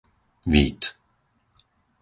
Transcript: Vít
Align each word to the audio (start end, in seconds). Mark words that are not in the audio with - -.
Vít 0.47 0.81